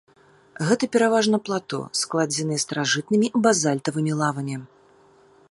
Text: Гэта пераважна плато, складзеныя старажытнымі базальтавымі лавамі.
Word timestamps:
Гэта 0.69 0.87
пераважна 0.95 1.37
плато, 1.49 1.79
складзеныя 2.01 2.63
старажытнымі 2.65 3.27
базальтавымі 3.45 4.13
лавамі. 4.25 4.57